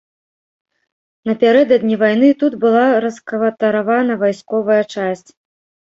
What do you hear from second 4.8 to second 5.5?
часць.